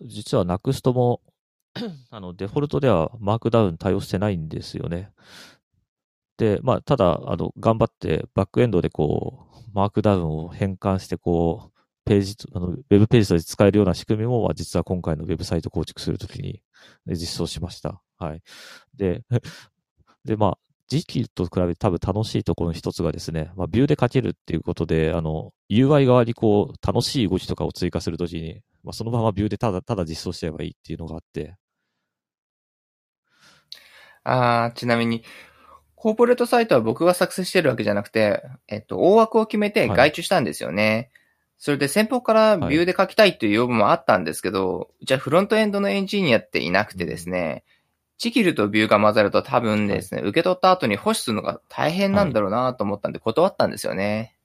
[0.00, 1.20] あ、実は Next も、
[2.10, 5.12] あの、デフォルトではマークダウン対応してないんですよね。
[6.38, 16.62] で、まあ、ただ、あの、頑張ってバックエンドでこう、マークダウンを変換して、こう、ページと、あの、ウェブページとして使えるような仕組みも、まあ実は今回のウェブサイト構築するときに
[17.08, 18.00] え実装しました。
[18.18, 18.42] はい。
[18.94, 19.24] で、
[20.24, 20.58] で、まあ、
[20.88, 31.56] 時期と比べて多分楽しいところの一つがですね、まあ、ビューで書けるっていうことで、あの、UI 側にこう、楽しい動きとかを追加するときに、まあ、そのままビューでただ、ただ実装しちゃえばいいっていうのがあって、
[34.24, 35.24] あーちなみに、
[35.94, 41.10] コーポレートサイトは僕が作成してるわけじゃなくて、えっと、大枠を決めて外注したんですよね。
[41.58, 47.64] それで先方からビューで書きたいという要望もあったんですけど、じゃあフロントエンドのエンジニアっていなくてですね、
[48.18, 54.36] チキルとビューが混ざると多分ですね、受け取った後に保守するのが大変なんだろうなと思ったんで断ったんですよね。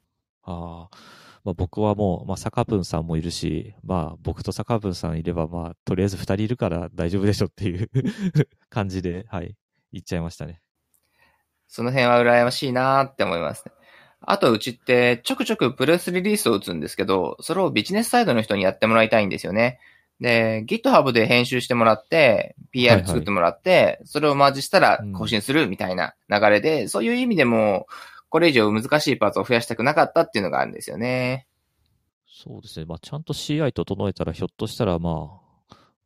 [0.44, 0.98] ああ、
[1.44, 7.90] まあ、僕はもう、まあ、坂文さんもいるし、まあ、僕と坂文さんいれば、まあ、とりあえず二人いるから大丈夫でしょっていう
[8.70, 9.56] 感じで、はい、
[9.92, 10.62] 言っちゃいましたね。
[11.68, 13.72] その辺は羨ましいなって思いますね。
[14.22, 19.80] あと、うちって、ちょくちょくプレスリリースを打つんですけど、それをビジネスサイドの人にやってもらいたいんですよね。
[20.24, 27.88] で、GitHub で編集してもらって、PR 作ってもらって、それをマージしたら更新するみたいな流れで、そういう意味でも、
[28.30, 31.46] これ以上難しいパーツを増やしたくなかったっていうのがあるんですよね。
[32.26, 32.86] そうですね。
[32.86, 35.43] まあ、ちゃんと CI 整えたら、ひょっとしたら、まあ、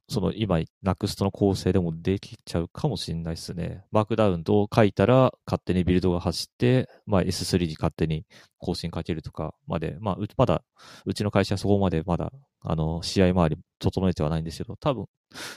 [0.09, 3.83] その今、Next の構成でもできちゃうかもしれないですね。
[3.91, 8.25] マークダウンどう書いたら、勝手にビルドが走って、まあ S3 に勝手に
[8.57, 10.63] 更新かけるとかまで、まあ、まだ、
[11.05, 15.05] うちの会社はそこまでまだ、あの、試合周り整えてはないんですけど、多分、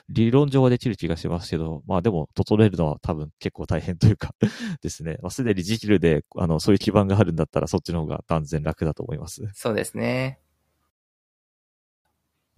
[0.08, 4.34] 理論上はできる気がしますけど、まあでも、整えるのは多分結構大変というか
[4.82, 5.18] ですね。
[5.22, 9.48] まあ、すでにジキルで、あの、そういう基盤があるんだったら、そっちの方が断然楽だと思います。
[9.54, 10.40] そうですね。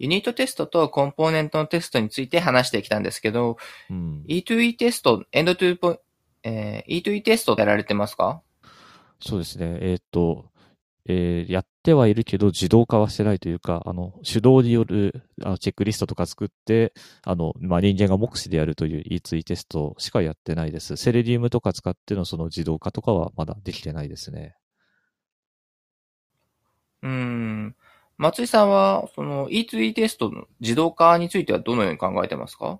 [0.03, 3.55] ユニットテストとコンポーネントのテストについて話してきたんですけど、
[3.89, 4.25] うん。
[4.27, 5.97] E2E テスト、エンドトゥーポ、
[6.43, 8.41] えー E2E テストやられてますか？
[9.21, 9.77] そうですね。
[9.79, 10.51] えーっと、
[11.05, 20.97] えーやってはいるけど、自動化はしてないというか、あの、手動によるあのチェックリストとか作って、あの、まあ、人間が目視でやるという E2E テストしかやってないです。
[20.97, 24.55] セレリウムとか使ってのその自動化とかはまだできてないですね。
[27.03, 27.75] うーん。
[28.17, 32.79] 松井さんは、その E2E テストの自動化についてはどのように考えてますか？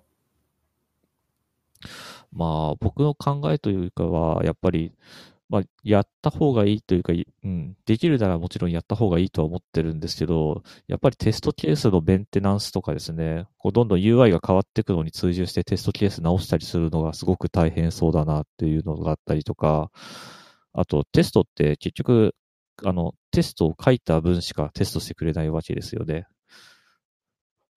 [2.32, 4.92] まあ、僕の考えというかは、やっぱり、
[5.50, 19.90] まあ、やった方がいいというか、うん、できるならもちろんやった方がいいとは思ってるんですけど、やっぱりテストケースのメンテナンスとかですね、こうどんどん UI が変わっていくのに追従してテストケース直したりするのがすごく大変そうだなっていうのがあったりとか、
[20.72, 22.34] あとテストって結局、
[22.82, 26.26] あの、テストを書いた分しかテストしてくれないわけですよね。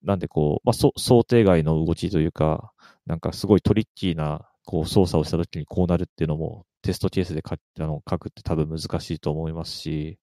[0.02, 2.72] なんでこう、まあ、そ想定外の動きというか、
[3.06, 10.18] なんかすごいトリッキーな、こう操作をしたときにこうなるっていうのも、テストケースで書くあの書くって多分難しいと思いますし、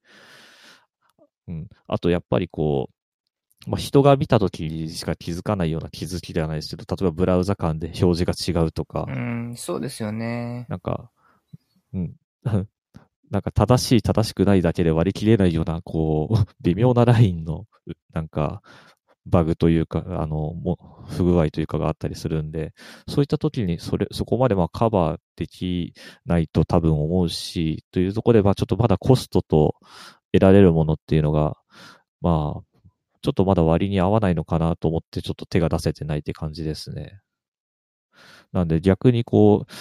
[1.47, 1.67] うん。
[1.87, 2.89] あとやっぱりこ
[3.67, 9.13] う、まあ、人が見たときしか気づかないような気づきではないですけど、例えばブラウザ間で表示が違うとかう、ー
[9.51, 10.67] ん、そうですよね。
[10.69, 11.11] なんか、
[11.93, 12.15] うん。
[13.31, 17.65] なんか正しい正しくないだけで割り切れないような、こう、 微妙なラインの、
[18.13, 18.61] なんか、
[19.25, 20.53] バグというか、あの、
[21.07, 22.73] 不具合というかがあったりするんで、
[23.07, 25.93] そういった時にそれ、そこまでまあカバーでき
[26.25, 29.75] ないと多分思うし、というところでまあちょっとまだコストと
[30.31, 31.57] 得られるものっていうのが、
[32.21, 32.61] まあ、
[33.21, 37.19] ちょっとまだ割に合わないのかなと思ってちょっと手が出せてないって感じですね。
[38.51, 39.71] なんで逆にこう、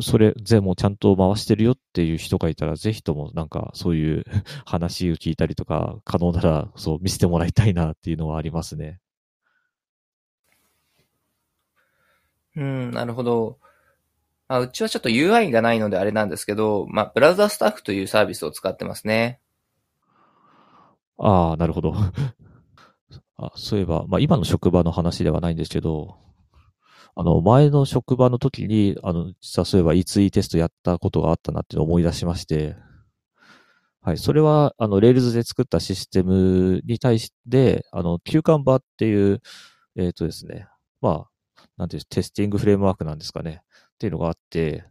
[0.00, 4.24] それ全部ちゃんと回してるよっていう人がいたら、ぜひともなんかそういう
[4.66, 9.00] 話を聞いたりとか、可能ならそう見せてもらいたいなっていうのはありますね。
[12.56, 13.58] うん、なるほど。
[14.48, 19.40] まあ、うちはちょっと UI がないのであれなんですけど、まあ、ブラウザスタッフというサービスを使ってますね。
[21.18, 21.94] ああ、なるほど。
[23.36, 26.16] あそういえば、まあ今の職場の話ではないんですけど、
[27.20, 32.76] あの、前の職場の時に、あの、実はそういえば E2E テストやったことがあったなって思い出しまして、
[34.00, 39.40] はい、それは、あの、Rails で作ったシステムに対して、あの、キューカンバーっていう、
[39.96, 40.68] えっ、とですね、
[41.00, 41.26] ま
[41.56, 44.84] あ、なんていう、テスティングフレームワークなんですかね、っていうのがあって、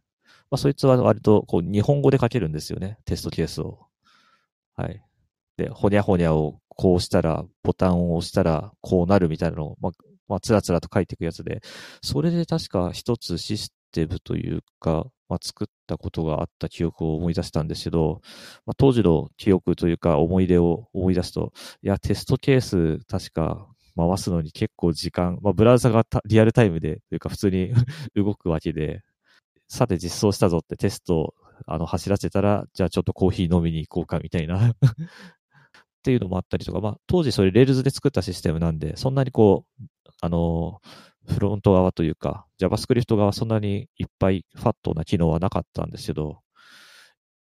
[0.51, 3.87] まあ、そいつは割と、こう、日本語で書けるんですよね、テストケースを。
[4.75, 5.01] はい。
[5.55, 11.61] で、ほにゃほにゃをこうしたら、ボタンを押したら、こうなるみたいなのを、まあ、まあ、つらつらと書いていくやつで、
[12.01, 18.21] それで確か一つシステムというか、まあ、作ったことがあった記憶を思い出したんですけど、
[18.65, 27.73] まあ、当時の記憶というか思い出を思い出すと、いや、テストケース確か回すのに結構時間、まあ、ブラウザがリアルタイムで、というか普通に
[28.15, 29.01] 動くわけで、
[29.67, 31.33] さて実装したぞってテスト
[31.65, 34.75] あの走らせたら、じゃあちょっとコーヒー飲みに行こうかみたいな
[35.97, 39.83] っていうのもあったりとか、まあ、当時それ Rails で作ったシステムなんで、そんなにこう、
[40.21, 40.79] あの、
[41.27, 46.39] フロント側というか、JavaScript 側そんなにいっぱいファットな機能はなかったんですけど、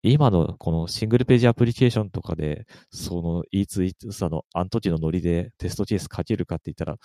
[0.04, 6.96] 今のこのシングルページアプリケーションとかで、その E2E のあの時のノリでテストケース書けるかって言ったら、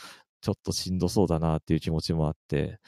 [0.41, 2.79] ちょっとしんどそうだなっていう気持ちもあって、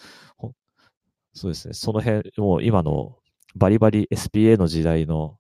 [1.34, 3.18] そうですね、その辺、もう今の
[3.56, 5.38] バリバリ SPA の時代の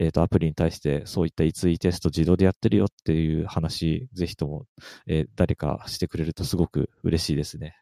[0.00, 4.64] えっ、と、アプリに対して、そういった E2E テスト自動でやってるよっていう話、ぜひとも、
[5.06, 7.76] えー誰かしてくれるとすごく嬉しいですね。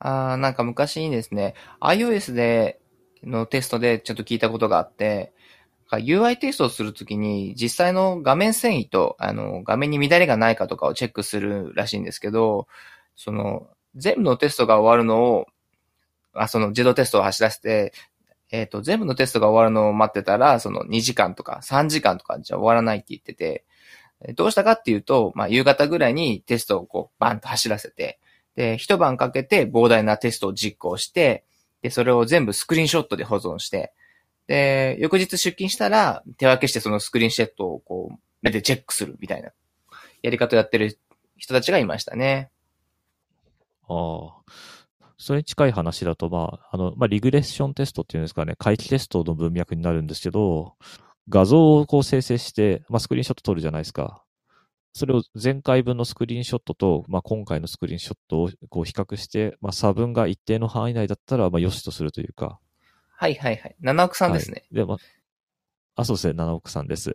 [0.00, 2.80] ああ、なんか昔にですね、iOS で、
[3.22, 5.32] のテストでちょっと聞いたことがあって、
[5.92, 12.66] UI テストをするときに実際の画面遷移と、あの、画面に乱れがないかとかをチェックするらしいんですけど、
[13.14, 15.46] その、全部のテストが終わるのを、
[16.32, 17.92] あ、その自動テストを走らせて、
[18.52, 23.64] えっ、と、全部のテストが終わるのを待ってたら、その2時間とか3時間とかじゃ終わらないって言ってて、
[24.34, 28.20] どうしたかっていうと、まあ、夕方ぐらいにテストをこう、バンと走らせて、
[28.54, 31.44] で、一晩かけて膨大なテストを実行して、
[31.80, 33.92] で、それを全部スクリーンショットで保存して、
[34.46, 39.50] で、翌日出勤したら、手分けしてそのスクリーンショットをこう、目でチェックするみたいな、
[40.22, 40.98] やり方をやってる
[41.36, 42.50] 人たちがいましたね。
[43.88, 44.71] ああ。
[45.18, 50.74] それに近い話だと、まあ、あの、まあ、リグレッションテストっていうんですかね、回帰テストの文脈になるんですけど、
[51.28, 54.24] 画像をこう生成して、まあ、スクリーンショット撮るじゃないですか。
[54.94, 62.58] それを前回分のスクリーンショットと、まあ、今回のスクリーンショットをこう比較して、まあ、差分が一定の範囲内だったら、まあ、良しとするというか。
[63.16, 63.76] はいはいはい。
[63.80, 64.64] 七億さんですね。
[64.64, 64.96] はい、で、まあ、
[65.94, 66.34] あ、そうですね。
[66.34, 67.14] 七億さんです。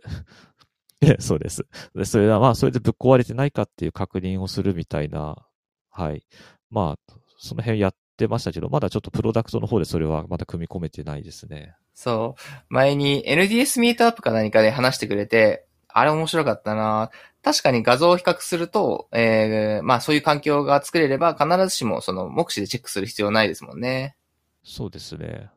[1.20, 1.66] そうです。
[1.94, 5.46] で、それは、まあ、それでぶっ壊れてないかっていう確認をするみたいな、
[5.90, 6.24] はい。
[6.70, 11.74] まあ、その辺やってましたけど、まだちょっとプロダクトの方でそれはまだ組み込めてないですね。
[11.94, 12.42] そう。
[12.68, 17.10] 前に NDS ミートアップか何かで話してくれて、あれ面白かったな
[17.42, 24.16] 確かに画像を比較すると、えー、まあそういう環境が作れれば必ずしもその目視でチェックする必要ないですもんね。
[24.64, 25.50] そうですね。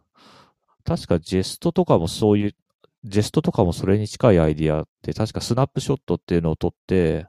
[0.85, 2.55] 確かジェストとかもそういう、
[3.03, 7.27] ジェストとかもそれに近いアイディアって、確かスナップショットっていうのを取って、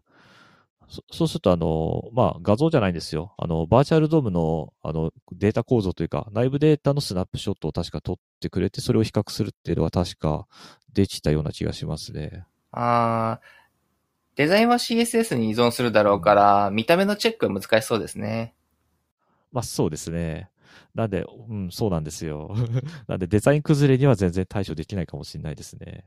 [0.93, 3.35] そそうすると、あの、まあ、画像じゃないんですよ。
[3.39, 10.47] あの、バーチャルドームの、あの、データ構造というか、内部データのスナップショットを確か取ってくれて、それを比較するっていうのは確か
[10.93, 12.45] できたような気がしますね。
[12.73, 13.41] ああ、
[14.37, 18.55] デザインは CSS に依存するだろうから、見た目のチェックは難しそうですね。
[19.51, 20.51] まあそうですね。
[20.95, 22.55] なんで、うん、そうなんですよ。
[23.09, 26.05] なんでデザイン崩れには全然対処できないかもしれないですね。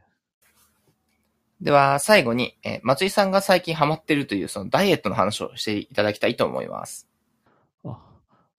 [1.62, 7.08] では、最後に、松井さんが最近ハマってるというそのダイエットの話をしていただきたいと思います。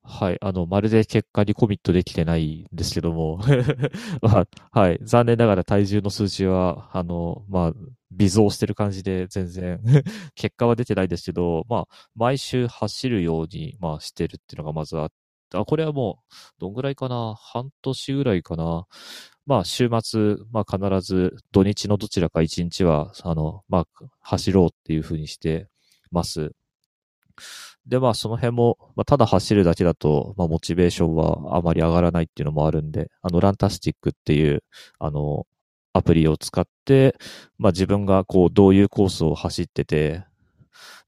[0.08, 0.38] はい。
[0.40, 3.40] あの、まるで結果にコミットできてないんですけども
[4.22, 4.98] まあ、はい。
[5.02, 7.72] 残念ながら体重の数字は、あの、まあ、
[8.12, 9.80] 微増してる感じで全然
[10.36, 15.12] 結果は出てないですけど、まあ、毎週走るように、まあ、してるっていうのがまずあっ、
[15.54, 17.34] あ、これはもう、どんぐらいかな？
[17.36, 18.86] 半年ぐらいかな？
[19.46, 23.86] まあ、週末、まあ、必ず土日のどちらか一日は、あの、まあ、
[24.20, 25.68] 走ろうっていうふうにして
[26.10, 26.52] ます。
[27.86, 34.64] で、まあ、その辺も、まあ、ただ走るだけだと、まあ、モチベーションはあまり上がらないっていうのもあるんで、あの、ランタスティックっていう、
[34.98, 35.46] あの、
[35.92, 37.16] アプリを使って、
[37.56, 40.24] まあ、自分がこう、どういうコースを走ってて、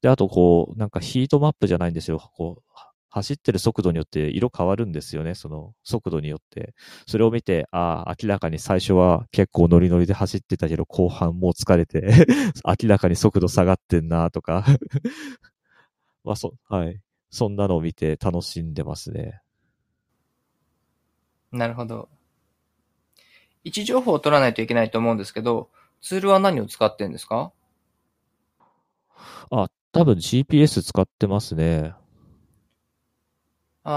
[0.00, 2.30] で、あとこう、なんかヒートマップじゃないんですよ。
[2.36, 2.62] こう、
[3.10, 6.74] 走ってる速度によって色変わるんですよね、その速度によって。
[7.06, 12.26] それを見て、ああ、明らかに最初は結構ノリノリで走ってたけど、後半もう疲れて
[12.82, 14.64] 明らかに速度下がってんなとか
[16.24, 17.00] まあそ、はい。
[17.30, 19.40] そんなのを見て楽しんでますね。
[21.52, 22.08] なるほど。
[23.64, 25.68] 位置情報を取らないといけないと思うんですけど、
[26.00, 27.52] ツールは何を使ってんですか？
[29.50, 31.94] あ、多分 GPS 使ってますね。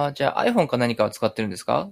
[0.07, 1.91] あじゃあ iPhone か何かを使ってるんですか？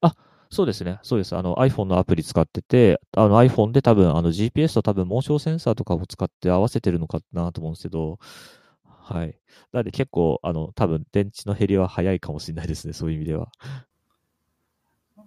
[0.00, 0.14] あ、
[0.50, 0.98] そうですね。
[1.02, 1.36] そうです。
[1.36, 8.18] あの iPhone のアプリ使ってて、あの iPhone で多分あの GPS と多分モーションセンサーとかを使って合わせてるのかなと思うんですけど、
[8.84, 9.38] はい。
[9.72, 13.48] なので結構、あの、多分電池の減りは早いかもしれないですね、そういう意味では。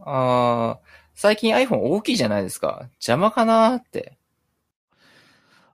[0.02, 0.82] ああ、
[1.14, 2.90] 最近 iPhone 大きいじゃないですか。
[3.00, 4.18] 邪魔かなって。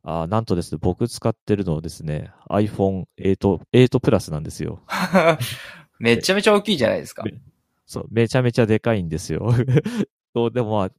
[0.03, 4.81] あなんとですね、僕使ってるのですね、iPhone 8、8プラスなんですよ。
[5.99, 7.23] めちゃめちゃ大きいじゃないですか。
[7.85, 9.53] そう、めちゃめちゃでかいんですよ。
[10.35, 10.91] そう、でもまあ、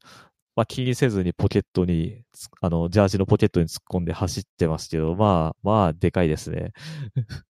[0.57, 2.23] まあ気にせずにポケットに、
[2.61, 6.73] あの、ジャージのポケットに突っ込んで走ってますけど、まあ、まあ、でかいですね。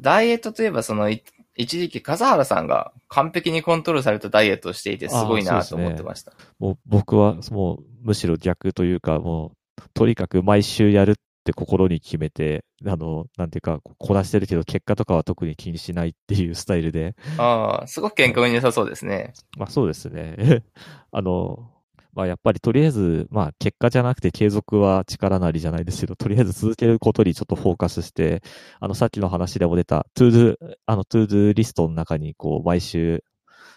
[0.00, 6.30] ダイエットといえば、その、一時期、笠原さんが完璧にコントロールされたダイエットをしていて、すごいなと思ってました。
[6.30, 9.56] ね、もう僕は、もう、むしろ逆というか、もう、
[9.94, 11.14] とにかく毎週やるっ
[11.44, 17.16] て心に決めて、あの、なんていうか、こなしてるけど、結果とかは特に気にしないっていうスタイルで。
[17.38, 19.32] ああ、すごく健康に良さそうですね。
[19.58, 20.64] まあそうですね。
[21.10, 21.70] あの、
[22.14, 28.42] まあやっぱりとりあえず、まあ結果じゃなくて継続は力なりじゃないですけど、とりあえず続けることにちょっとフォーカスして、
[28.80, 33.24] あのさっきの話でも出た、 ToDo、あの ToDo リストの中にこう毎週、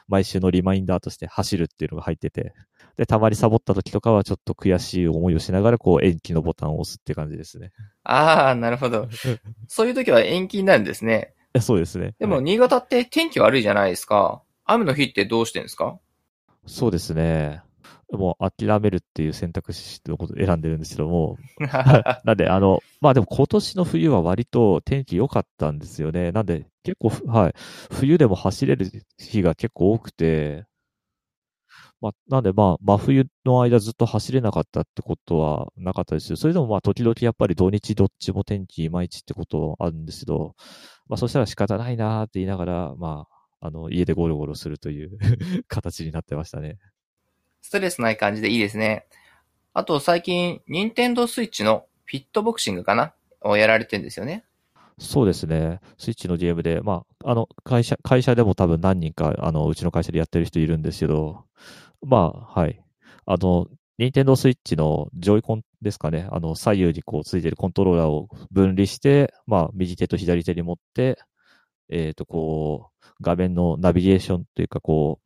[0.07, 2.53] 毎週のリマインダーとして走るっていうのが入ってて、
[2.97, 7.71] で、たまにサボった時とかはちょっと悔しい思いをしながら、こう延期のボタンを押すって感じですね。
[8.03, 9.07] ああ、なるほど。
[9.67, 11.33] そういう時は延期になるんですね。
[11.61, 12.13] そうですね。
[12.19, 14.41] でも、新潟って天気悪いじゃないですか。
[14.65, 15.99] 雨の日ってどうしてんですか？
[16.65, 17.61] そうですね。
[18.11, 21.37] もう諦めるっていう選択肢のことを選んでるんですけども。
[22.23, 26.31] なんで、あの、まあでも今年の冬は割と天気良かったんですよね。
[26.31, 27.53] なんで、結構、はい。
[27.91, 30.65] 冬でも走れる日が結構多くて、
[32.05, 36.37] まあ、なんでまあ、真冬の間ずっと走れなかったってことはなかったですよ。
[36.37, 40.53] それでもまあ、時々やっぱり土日どっちも天気いまいちってことはあるんですけど、
[41.07, 43.25] まあ、そしたら仕方ないなーって言いながら、ま
[43.59, 45.17] あ、あの、家でゴロゴロするという
[45.67, 46.77] 形になってましたね。
[47.63, 49.07] ストレスない感じでいいですね。
[49.73, 53.15] あと最近、ニンテンドースイッチのフィットボクシングかな？
[53.41, 54.45] をやられてるんですよね。
[54.99, 55.79] そうですね。
[55.97, 61.45] スイッチのゲームで、まあ、あの、会社、会社でも多分何人か、あの、うちの会社でやってる人いるんですけど、
[62.01, 62.81] まあ、はい。
[63.25, 63.67] あの、
[63.97, 66.27] ニンテンドースイッチのジョイコンですかね。
[66.31, 71.17] あの、左右にこうついてるコントローラーを分離して、まあ、右手と左手に持って、
[71.89, 75.25] えっ、ー、と、こう、画面のナビゲーションというか、こう、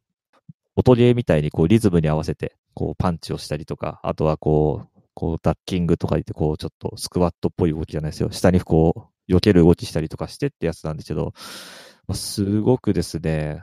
[0.76, 8.32] 音ゲーみたいにこうリズムに合わせて、こうパンチをしたりとか、あとはこう、こうダッキングとか言って、こうちょっとスクワットっぽい動きじゃないですよ。
[8.32, 11.34] 下にこう、避ける動きしたりとかしてってやつなんですけど、
[12.07, 13.61] まあ、すごくですね、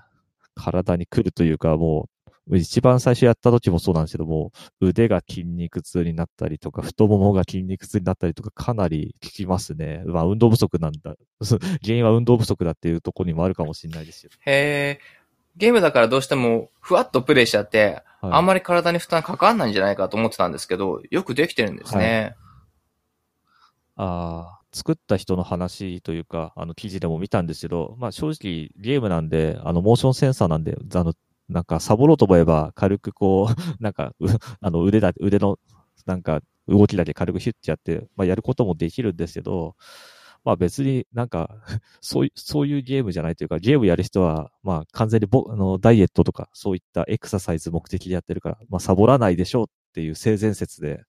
[0.54, 2.10] 体に来るというか、もう、
[2.52, 10.02] 一番最初やった時もそうなんですけども、腕が筋肉痛になったりとか、太ももが筋肉痛になったりとか、かなり効きますね。
[10.06, 11.16] まあ、運動不足なんだ。
[11.82, 14.30] 原因は運動不足だっていうところにもあるかもしれないですよ。
[14.44, 15.26] へえ。
[15.56, 22.36] ゲームだからどうしても、ふわっとプレイしちゃって、はい、あんまり体に負担かかんないんじゃないかと思ってたんですけど、よくできてるんですね。
[23.96, 31.14] はい、ああ、作った人の話というか、あの記事でも見たんですけど、まあ正直ゲームなんで、あのモーションセンサーなんで、あの、
[31.48, 34.12] なんかサボろうと思えば軽くこう、 なんか、
[34.60, 35.58] あの腕だ、腕の
[36.06, 39.76] なんか動きだけ軽くヒュッてやって、まあやることもできるんですけど、
[40.44, 41.50] まあ別になんか、
[42.00, 51.02] そういう、そういうゲームじゃないというか、ゲームやる人は、まあ完全にぼ、あの、ダイエットとか、そういったエクササイズ目的でやってるから、まあサボらないでしょうっていう性善説で、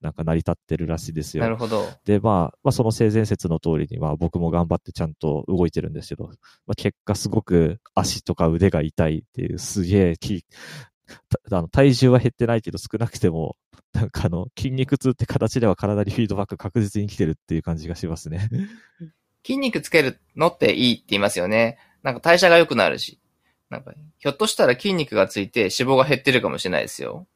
[0.00, 1.42] なんか成り立ってるらしいですよ。
[1.42, 1.86] なるほど。
[2.04, 6.32] で、まあ、まあ、その性善説の通りに、まあ僕も頑張ってちゃんと動いてるんですけど、ま
[6.72, 10.44] あ結果すごく足とか腕が痛いっていうすげえき、
[11.50, 13.56] あの体重は減ってないけど少なくても、
[13.92, 18.48] なんかあの、筋肉痛って形では体にフィードバック確実に来てるっていう感じがしますね。
[19.44, 21.78] 筋肉つけるのっていいって言いますよね。
[22.02, 23.18] なんか代謝が良くなるし。
[23.70, 27.26] なんか、ひょっとしたら筋肉がついて脂肪が減ってるかもしれないですよ。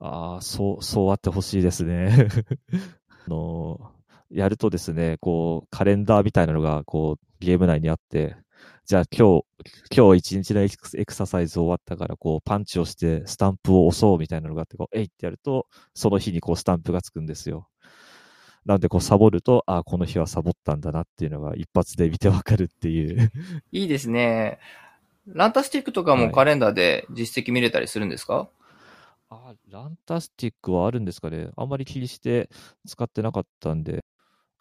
[0.00, 2.28] ああ、そう、そうあってほしいですね。
[3.26, 3.92] あの、
[4.30, 8.36] やるとですね、こう、カレンダーみたいなのが、こう、ゲーム内にあって、
[8.84, 9.44] じゃあ今日、
[9.94, 17.68] 今日一日のエクササイズ終わったから、こう、パンチをして、スタンプを押そうみたいなのがあって、こう、えいってやると、その日にこう、スタンプがつくんですよ。
[18.64, 23.32] なんで、こう、サボると、ああ、この日はサボったんだなっていうのが一発で見てわかるっていう
[23.72, 24.58] いいですね。
[25.26, 28.57] ランタスティックとかもカレンダーで実績見れたりするんですか、はい
[29.30, 31.50] あ、ランタスティックはあるんですかね。
[31.56, 32.48] あんまり気にして
[32.86, 34.04] 使ってなかったんで。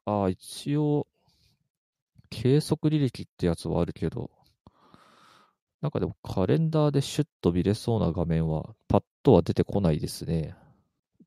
[0.05, 1.07] あ、一応、
[2.29, 4.29] 計測履歴ってやつはあるけど、
[5.81, 10.55] なんかでもカレンダーでシュッと見れそうな画面はパッとは出てこないですね。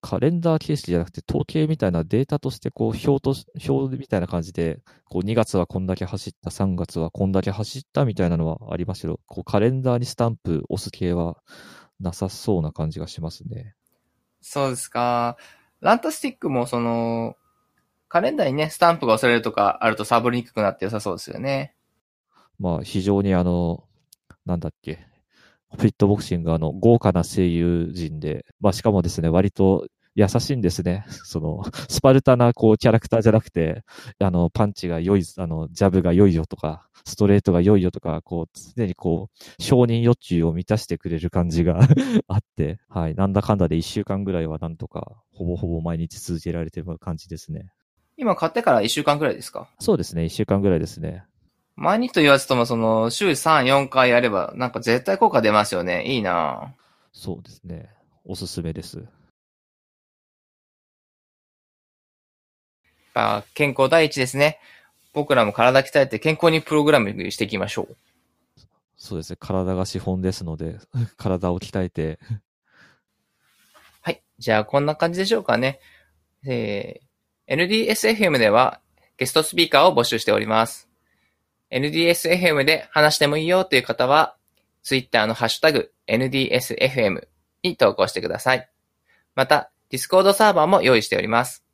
[0.03, 3.35] カレンダー形式じゃなくて統計みたいなデータとしてこう表と、
[3.69, 11.37] 表みたいな感じで、こう2月はこんだけ走った、3月はこんだけ走ったみたいなのはありますけど、こうカレンダーにスタンプ押す系は
[12.01, 13.75] なさそうな感じがしますね。
[14.41, 15.37] そうですか。
[15.81, 17.37] ランタスティックもその、
[18.09, 21.75] カレンダーにね、スタンプが押されるとかあるとサボりにくくなって良さそうですよね。
[22.59, 23.85] まあ、非常にあの、
[24.45, 25.07] なんだっけ、
[25.77, 29.87] フィットボクシングあの、豪華な声優陣で、まあしかもですね、割と
[30.21, 31.05] 優しいんですね。
[31.09, 33.83] その、スパルタな、こう、キャラクターじゃなくて、
[34.19, 41.81] あの、パンチが良い、あの、ジャブが良いよとか、ストレートが良いよとか、こう、常にこう、承認欲求を満たしてくれる感じが
[42.29, 47.71] あって、はい、なんだかんだで一週間ぐらいはなんとか、ほぼほぼ毎日続けられてる感じですね。
[48.17, 49.69] 今買ってから一週間ぐらいですか？
[49.79, 51.25] そうですね、一週間ぐらいですね。
[51.77, 56.05] 毎日と言わずとも、その、週3、4回やれば、なんか絶対効果出ますよね。
[56.05, 56.75] いいな
[57.13, 57.89] そうですね。
[58.27, 59.03] おすすめです。
[63.13, 64.59] ぱ健康第一ですね。
[65.13, 67.97] 僕らも体鍛えて健康にプログラミングしていきましょう。
[68.97, 69.37] そうですね。
[69.41, 70.79] 体が資本ですので、
[71.17, 72.19] 体を鍛えて。
[74.03, 74.23] はい。
[74.39, 75.81] じゃあ、こんな感じでしょうかね。
[76.47, 78.81] えー、NDSFM では
[79.17, 80.89] ゲストスピーカーを募集しております。
[81.71, 84.37] NDSFM で話してもいいよという方は、
[84.83, 87.27] Twitter のハッシュタグ NDSFM
[87.63, 88.69] に投稿してください。
[89.35, 91.65] また、Discord サーバーも用意しております。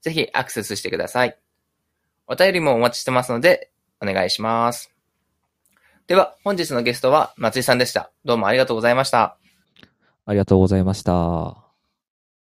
[0.00, 1.38] ぜひアクセスしてください。
[2.26, 3.70] お便りもお待ちしてますので、
[4.00, 4.92] お願いします。
[6.06, 8.10] では、本日のゲストは松井さんでした。
[8.24, 9.36] どうもありがとうございました。
[10.26, 11.67] ありがとうございました。